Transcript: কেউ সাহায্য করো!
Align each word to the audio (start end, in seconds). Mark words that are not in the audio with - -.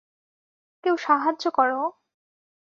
কেউ 0.83 0.95
সাহায্য 0.97 1.43
করো! 1.51 1.81